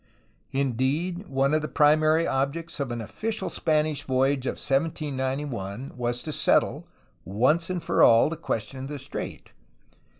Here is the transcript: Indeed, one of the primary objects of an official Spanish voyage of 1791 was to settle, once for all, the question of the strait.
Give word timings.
Indeed, 0.51 1.27
one 1.27 1.53
of 1.53 1.61
the 1.61 1.67
primary 1.67 2.25
objects 2.25 2.79
of 2.79 2.91
an 2.91 3.01
official 3.01 3.51
Spanish 3.51 4.01
voyage 4.03 4.47
of 4.47 4.53
1791 4.55 5.91
was 5.95 6.23
to 6.23 6.31
settle, 6.33 6.87
once 7.23 7.69
for 7.81 8.01
all, 8.01 8.27
the 8.27 8.35
question 8.35 8.79
of 8.79 8.87
the 8.87 8.97
strait. 8.97 9.51